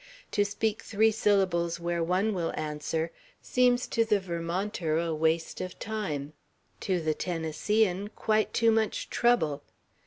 [0.31, 5.77] To speak three syllables where one will answer, seems to the Vermonter a waste of
[5.77, 6.33] time;
[6.79, 9.61] to the Tennesseean, quite too much trouble.